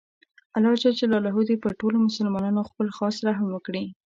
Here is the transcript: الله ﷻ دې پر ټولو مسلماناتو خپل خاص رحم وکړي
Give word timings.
الله 0.57 0.73
ﷻ 0.81 1.49
دې 1.49 1.55
پر 1.63 1.71
ټولو 1.79 1.97
مسلماناتو 2.07 2.67
خپل 2.69 2.87
خاص 2.97 3.15
رحم 3.27 3.47
وکړي 3.51 3.83